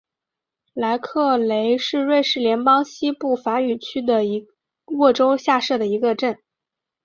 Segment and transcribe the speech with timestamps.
[0.73, 4.21] 莱克雷是瑞士联邦西部法语区的
[4.97, 6.39] 沃州下设的一个镇。